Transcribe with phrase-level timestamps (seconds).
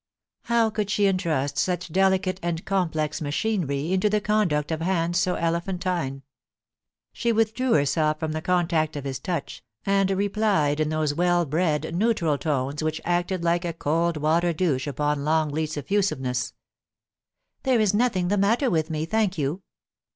[0.45, 5.19] How could she entrust such delicate and com plex machinery into the conduct of hands
[5.19, 6.23] so elephantine?
[7.13, 11.93] She withdrew herself from the contact of his touch, and replied in those well bred
[11.93, 16.53] neutral tones which acted like a cold water douche upon Longleat's effusiveness:
[17.07, 19.61] * There is nothing the matter with me, thank you.'